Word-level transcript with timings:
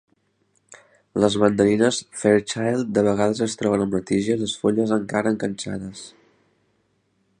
Les 1.23 1.35
mandarines 1.43 1.99
Fairchild 2.21 2.89
de 2.99 3.03
vegades 3.09 3.43
es 3.49 3.55
troben 3.61 3.85
amb 3.85 3.93
la 3.99 4.03
tija 4.13 4.39
i 4.39 4.41
les 4.45 4.57
fulles 4.63 4.95
encara 4.99 5.35
enganxades. 5.35 6.03